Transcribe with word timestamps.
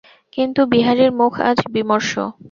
কিন্তু 0.33 0.61
বিহারীর 0.71 1.11
মুখ 1.19 1.33
আজ 1.49 1.57
বিমর্ষ। 1.73 2.11